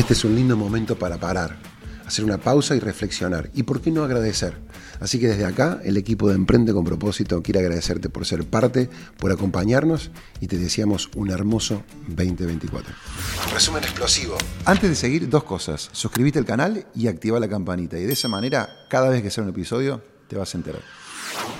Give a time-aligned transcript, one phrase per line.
[0.00, 1.58] Este es un lindo momento para parar,
[2.06, 3.50] hacer una pausa y reflexionar.
[3.52, 4.56] ¿Y por qué no agradecer?
[4.98, 8.88] Así que desde acá, el equipo de Emprende con propósito quiere agradecerte por ser parte,
[9.18, 10.10] por acompañarnos
[10.40, 12.94] y te deseamos un hermoso 2024.
[13.52, 14.38] Resumen explosivo.
[14.64, 15.90] Antes de seguir, dos cosas.
[15.92, 17.98] Suscríbete al canal y activa la campanita.
[17.98, 20.80] Y de esa manera, cada vez que sea un episodio, te vas a enterar.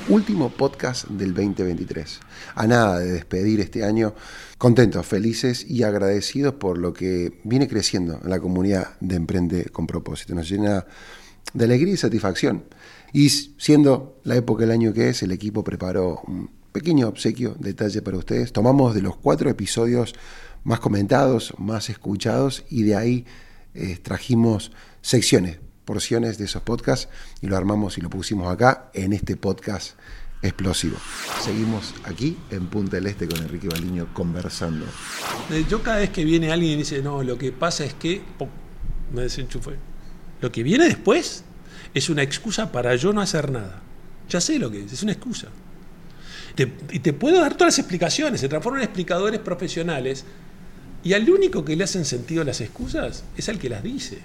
[0.08, 2.20] Último podcast del 2023.
[2.56, 4.14] A nada de despedir este año,
[4.58, 9.86] contentos, felices y agradecidos por lo que viene creciendo en la comunidad de Emprende con
[9.86, 10.34] propósito.
[10.34, 10.84] Nos llena
[11.54, 12.64] de alegría y satisfacción.
[13.12, 18.02] Y siendo la época del año que es, el equipo preparó un pequeño obsequio, detalle
[18.02, 18.52] para ustedes.
[18.52, 20.14] Tomamos de los cuatro episodios
[20.64, 23.26] más comentados, más escuchados, y de ahí
[23.74, 23.98] eh,
[25.02, 25.58] secciones
[25.90, 27.08] porciones de esos podcasts
[27.42, 29.98] y lo armamos y lo pusimos acá en este podcast
[30.40, 30.96] explosivo.
[31.42, 34.86] Seguimos aquí en Punta del Este con Enrique Baliño conversando.
[35.50, 38.22] Eh, yo cada vez que viene alguien y dice, no, lo que pasa es que
[39.12, 39.72] me desenchufé.
[40.40, 41.42] Lo que viene después
[41.92, 43.82] es una excusa para yo no hacer nada.
[44.28, 45.48] Ya sé lo que es, es una excusa.
[46.56, 50.24] y te puedo dar todas las explicaciones, se transforman en explicadores profesionales
[51.02, 54.20] y al único que le hacen sentido las excusas es al que las dice.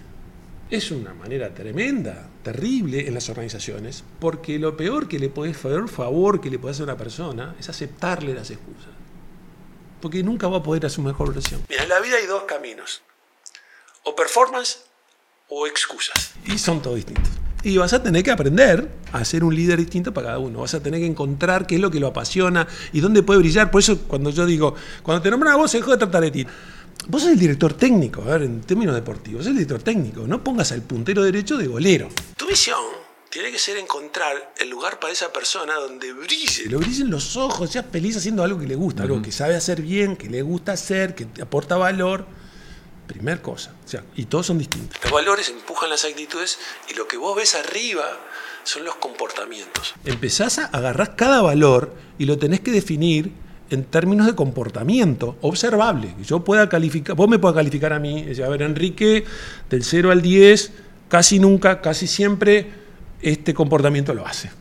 [0.70, 5.88] Es una manera tremenda, terrible en las organizaciones, porque lo peor que le podés hacer,
[5.88, 8.90] favor que le podés hacer a una persona es aceptarle las excusas.
[10.02, 11.64] Porque nunca va a poder hacer su mejor versión.
[11.70, 13.04] Mira, en la vida hay dos caminos.
[14.04, 14.86] O performance
[15.50, 16.34] o excusas.
[16.46, 17.30] Y son todos distintos.
[17.66, 20.60] Y vas a tener que aprender a ser un líder distinto para cada uno.
[20.60, 23.72] Vas a tener que encontrar qué es lo que lo apasiona y dónde puede brillar.
[23.72, 26.30] Por eso cuando yo digo, cuando te nombran a vos, se dejó de tratar de
[26.30, 26.46] ti.
[27.08, 30.28] Vos sos el director técnico, a ver, en términos deportivos, sos el director técnico.
[30.28, 32.10] No pongas al puntero derecho de golero.
[32.38, 32.78] Tu visión
[33.32, 37.72] tiene que ser encontrar el lugar para esa persona donde brille, lo brillen los ojos,
[37.72, 40.74] seas feliz haciendo algo que le gusta, algo que sabe hacer bien, que le gusta
[40.74, 42.28] hacer, que te aporta valor.
[43.08, 43.74] Primer cosa.
[43.86, 45.00] O sea, y todos son distintos.
[45.04, 46.58] Los valores empujan las actitudes
[46.90, 48.06] y lo que vos ves arriba
[48.64, 49.94] son los comportamientos.
[50.06, 53.32] Empezás a agarrar cada valor y lo tenés que definir
[53.70, 56.14] en términos de comportamiento observable.
[56.24, 59.26] Yo pueda calificar, vos me puedas calificar a mí, a ver, Enrique,
[59.70, 60.72] del 0 al 10,
[61.10, 62.72] casi nunca, casi siempre,
[63.22, 64.52] este comportamiento lo hace.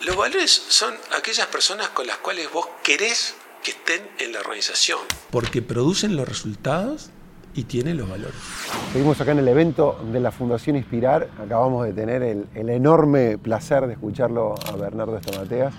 [0.00, 5.00] Los valores son aquellas personas con las cuales vos querés que estén en la organización.
[5.30, 7.10] Porque producen los resultados
[7.54, 8.34] y tienen los valores.
[8.92, 11.28] Seguimos acá en el evento de la Fundación Inspirar.
[11.38, 15.72] Acabamos de tener el, el enorme placer de escucharlo a Bernardo Estamateas.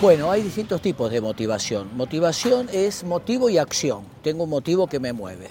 [0.00, 1.96] Bueno, hay distintos tipos de motivación.
[1.96, 4.02] Motivación es motivo y acción.
[4.22, 5.48] Tengo un motivo que me mueve.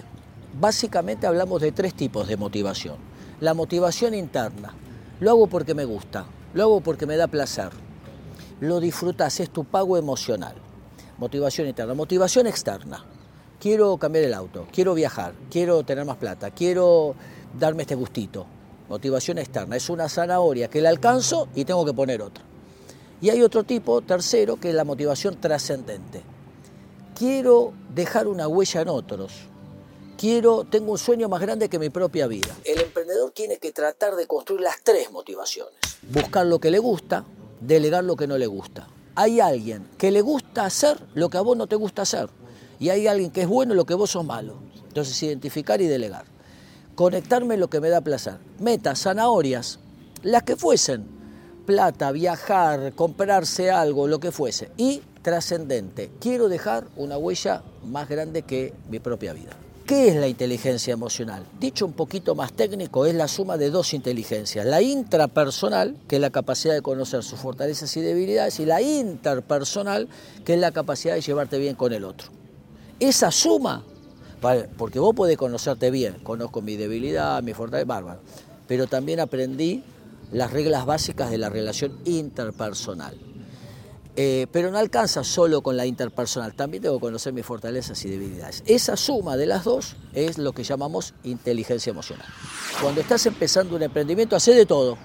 [0.58, 2.96] Básicamente hablamos de tres tipos de motivación.
[3.40, 4.74] La motivación interna.
[5.20, 7.70] Lo hago porque me gusta, lo hago porque me da placer.
[8.60, 10.54] Lo disfrutas, es tu pago emocional.
[11.18, 11.94] Motivación interna.
[11.94, 13.04] Motivación externa.
[13.62, 17.14] Quiero cambiar el auto, quiero viajar, quiero tener más plata, quiero
[17.56, 18.44] darme este gustito.
[18.88, 19.76] Motivación externa.
[19.76, 22.42] Es una zanahoria que la alcanzo y tengo que poner otra.
[23.20, 26.24] Y hay otro tipo, tercero, que es la motivación trascendente.
[27.16, 29.32] Quiero dejar una huella en otros.
[30.18, 32.56] Quiero, tengo un sueño más grande que mi propia vida.
[32.64, 35.74] El emprendedor tiene que tratar de construir las tres motivaciones.
[36.10, 37.24] Buscar lo que le gusta,
[37.60, 38.88] delegar lo que no le gusta.
[39.14, 42.28] Hay alguien que le gusta hacer lo que a vos no te gusta hacer.
[42.82, 44.56] Y hay alguien que es bueno en lo que vos sos malo.
[44.88, 46.24] Entonces identificar y delegar.
[46.96, 48.38] Conectarme lo que me da placer.
[48.58, 49.78] Metas, zanahorias,
[50.24, 51.06] las que fuesen
[51.64, 54.72] plata, viajar, comprarse algo, lo que fuese.
[54.76, 59.52] Y trascendente, quiero dejar una huella más grande que mi propia vida.
[59.86, 61.44] ¿Qué es la inteligencia emocional?
[61.60, 64.66] Dicho un poquito más técnico, es la suma de dos inteligencias.
[64.66, 70.08] La intrapersonal, que es la capacidad de conocer sus fortalezas y debilidades, y la interpersonal,
[70.44, 72.41] que es la capacidad de llevarte bien con el otro.
[73.02, 73.82] Esa suma,
[74.78, 78.20] porque vos podés conocerte bien, conozco mi debilidad, mi fortaleza, bárbaro,
[78.68, 79.82] pero también aprendí
[80.30, 83.18] las reglas básicas de la relación interpersonal.
[84.14, 88.10] Eh, pero no alcanza solo con la interpersonal, también tengo que conocer mis fortalezas y
[88.10, 88.62] debilidades.
[88.66, 92.28] Esa suma de las dos es lo que llamamos inteligencia emocional.
[92.80, 94.96] Cuando estás empezando un emprendimiento, hace de todo.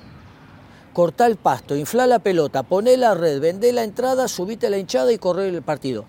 [0.93, 5.11] Cortá el pasto, infla la pelota, poné la red, vendé la entrada, subite la hinchada
[5.11, 6.05] y corre el partido.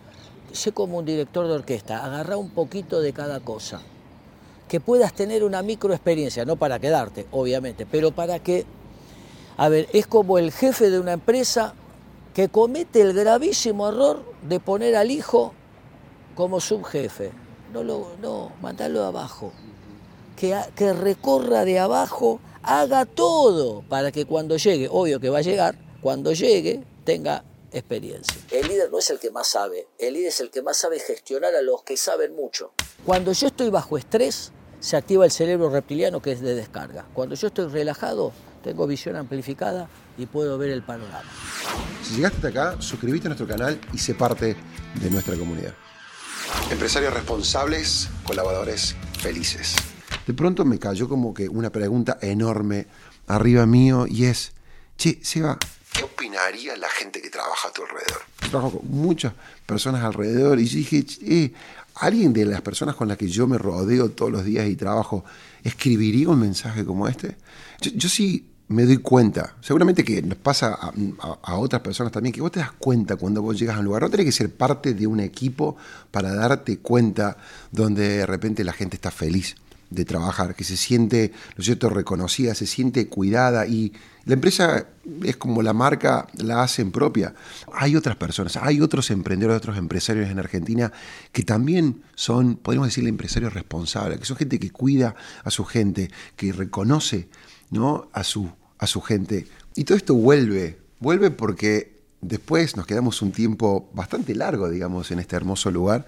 [0.53, 3.81] Sé como un director de orquesta, agarrá un poquito de cada cosa.
[4.69, 8.67] Que puedas tener una microexperiencia, no para quedarte, obviamente, pero para que
[9.59, 11.75] a ver, es como el jefe de una empresa
[12.33, 15.53] que comete el gravísimo error de poner al hijo
[16.37, 17.33] como subjefe.
[17.73, 19.51] No, lo, no, mandalo abajo.
[20.37, 25.43] Que, que recorra de abajo, haga todo para que cuando llegue, obvio que va a
[25.43, 27.43] llegar, cuando llegue tenga
[27.73, 28.41] experiencia.
[28.51, 30.99] El líder no es el que más sabe, el líder es el que más sabe
[31.01, 32.73] gestionar a los que saben mucho.
[33.05, 37.07] Cuando yo estoy bajo estrés, se activa el cerebro reptiliano que es de descarga.
[37.15, 38.33] Cuando yo estoy relajado,
[38.63, 41.31] tengo visión amplificada y puedo ver el panorama.
[42.03, 44.57] Si llegaste hasta acá, suscríbete a nuestro canal y sé parte
[45.01, 45.75] de nuestra comunidad.
[46.71, 49.75] Empresarios responsables, colaboradores felices.
[50.27, 52.87] De pronto me cayó como que una pregunta enorme
[53.27, 54.53] arriba mío y es,
[54.97, 55.59] che, Seba,
[56.39, 58.23] ¿qué opinaría la gente que trabaja a tu alrededor?
[58.51, 59.33] Trabajo con muchas
[59.67, 61.53] personas alrededor y dije, eh,
[61.97, 65.25] ¿alguien de las personas con las que yo me rodeo todos los días y trabajo
[65.63, 67.37] escribiría un mensaje como este?
[67.81, 70.79] Yo, sí me doy cuenta, seguramente que nos pasa
[71.43, 74.03] a, otras personas también, que vos te das cuenta cuando vos llegas a un lugar,
[74.03, 75.77] no tenés que ser parte de un equipo
[76.11, 77.39] para darte cuenta
[77.73, 79.57] donde de repente la gente está feliz
[79.91, 83.93] de trabajar, que se siente, ¿no es cierto?, reconocida, se siente cuidada y
[84.25, 84.87] la empresa
[85.25, 87.35] es como la marca la hacen propia.
[87.73, 90.93] Hay otras personas, hay otros emprendedores, otros empresarios en Argentina
[91.33, 95.15] que también son, podríamos decirle, empresarios responsables, que son gente que cuida
[95.45, 97.29] a su gente, que reconoce
[97.71, 98.09] ¿no?
[98.13, 99.47] a, su, a su gente.
[99.75, 105.21] Y todo esto vuelve, vuelve porque después nos quedamos un tiempo bastante largo, digamos, en
[105.21, 106.07] este hermoso lugar,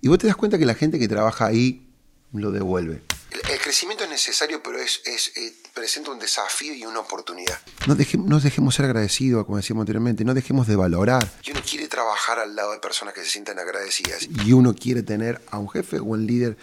[0.00, 1.88] y vos te das cuenta que la gente que trabaja ahí
[2.32, 3.02] lo devuelve.
[3.30, 7.58] El, crecimiento es necesario, pero es, eh, presenta un desafío y una oportunidad.
[7.86, 11.30] No, dejemos, dejemos ser agradecidos, como decíamos anteriormente, no dejemos de valorar.
[11.44, 14.28] Y uno quiere trabajar al lado de personas que se sientan agradecidas.
[14.44, 16.56] Y uno quiere tener a un jefe o un líder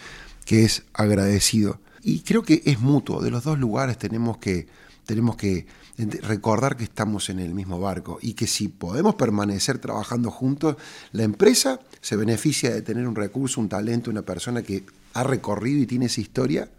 [0.45, 1.79] que es agradecido.
[2.01, 3.21] Y creo que es mutuo.
[3.21, 4.67] De los dos lugares tenemos que,
[5.05, 5.67] tenemos que
[5.97, 10.75] recordar que estamos en el mismo barco y que si podemos permanecer trabajando juntos,
[11.13, 14.83] la empresa se beneficia de tener un recurso, un talento, una persona que
[15.15, 16.69] ha recorrido y tiene esa historia,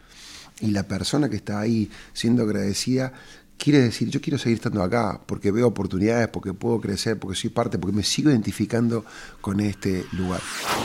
[0.61, 3.13] y la persona que está ahí siendo agradecida
[3.59, 7.51] quiere decir, yo quiero seguir estando acá porque veo oportunidades, porque puedo crecer, porque soy
[7.51, 9.05] parte, porque me sigo identificando
[9.41, 10.41] con este lugar.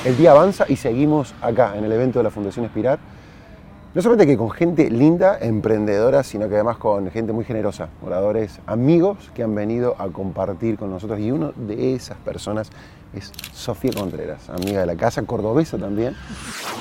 [0.06, 3.00] El día avanza y seguimos acá en el evento de la Fundación Espirar
[3.94, 8.60] no solamente que con gente linda, emprendedora, sino que además con gente muy generosa, oradores,
[8.66, 11.20] amigos que han venido a compartir con nosotros.
[11.20, 12.70] Y uno de esas personas
[13.14, 16.16] es Sofía Contreras, amiga de la casa, cordobesa también.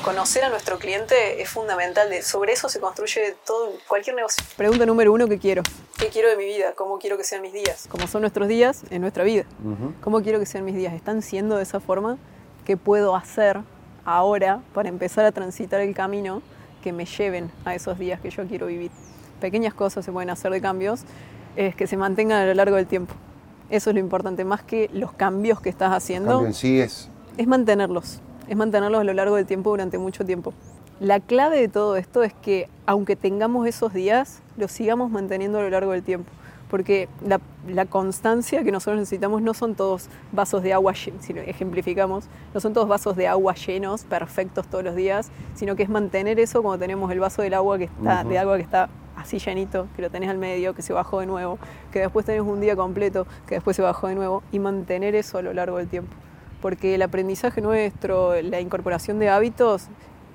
[0.04, 4.44] Conocer a nuestro cliente es fundamental, sobre eso se construye todo, cualquier negocio.
[4.56, 5.64] Pregunta número uno, ¿qué quiero?
[5.98, 6.74] ¿Qué quiero de mi vida?
[6.76, 7.88] ¿Cómo quiero que sean mis días?
[7.88, 9.44] ¿Cómo son nuestros días en nuestra vida?
[10.00, 10.94] ¿Cómo quiero que sean mis días?
[10.94, 12.18] ¿Están siendo de esa forma?
[12.64, 13.58] ¿Qué puedo hacer
[14.04, 16.40] ahora para empezar a transitar el camino?
[16.80, 18.90] Que me lleven a esos días que yo quiero vivir.
[19.40, 21.02] Pequeñas cosas se pueden hacer de cambios,
[21.56, 23.14] es que se mantengan a lo largo del tiempo.
[23.70, 26.44] Eso es lo importante, más que los cambios que estás haciendo.
[26.44, 27.08] en sí es.
[27.36, 30.52] Es mantenerlos, es mantenerlos a lo largo del tiempo durante mucho tiempo.
[30.98, 35.62] La clave de todo esto es que aunque tengamos esos días, los sigamos manteniendo a
[35.62, 36.30] lo largo del tiempo
[36.70, 37.40] porque la,
[37.86, 41.12] constancia que nosotros necesitamos no son todos vasos de agua, si
[41.46, 45.88] ejemplificamos, no son todos vasos de agua llenos, perfectos todos los días, sino que es
[45.88, 49.38] mantener eso cuando tenemos el vaso del agua que está, de agua que está así
[49.38, 51.58] llenito, que lo tenés al medio, que se bajó de nuevo,
[51.92, 55.38] que después tenés un día completo, que después se bajó de nuevo, y mantener eso
[55.38, 56.14] a lo largo del tiempo.
[56.62, 59.88] Porque el aprendizaje nuestro, la incorporación de hábitos,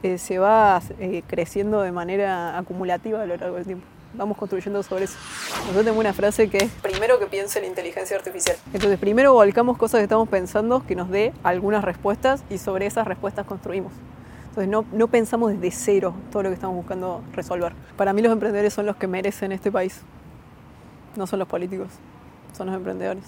[0.03, 4.81] eh, se va eh, creciendo de manera acumulativa a lo largo del tiempo vamos construyendo
[4.83, 5.17] sobre eso.
[5.49, 8.57] Nosotros tenemos una frase que es, primero que piense la inteligencia artificial.
[8.73, 13.07] Entonces, primero volcamos cosas que estamos pensando que nos dé algunas respuestas y sobre esas
[13.07, 13.93] respuestas construimos.
[14.49, 17.73] Entonces, no, no pensamos desde cero todo lo que estamos buscando resolver.
[17.97, 20.01] Para mí los emprendedores son los que merecen este país,
[21.15, 21.89] no son los políticos,
[22.55, 23.25] son los emprendedores.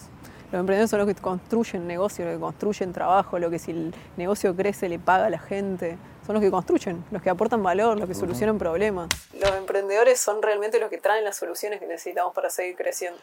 [0.51, 3.93] Los emprendedores son los que construyen negocio, los que construyen trabajo, lo que si el
[4.15, 5.97] negocio crece le paga a la gente,
[6.27, 9.07] son los que construyen, los que aportan valor, los que solucionan problemas.
[9.39, 13.17] Los emprendedores son realmente los que traen las soluciones que necesitamos para seguir creciendo.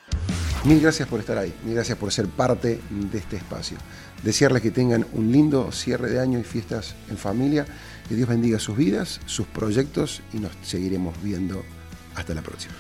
[0.65, 3.77] Mil gracias por estar ahí, mil gracias por ser parte de este espacio.
[4.23, 7.67] Desearles que tengan un lindo cierre de año y fiestas en familia,
[8.09, 11.63] que Dios bendiga sus vidas, sus proyectos y nos seguiremos viendo
[12.15, 12.73] hasta la próxima.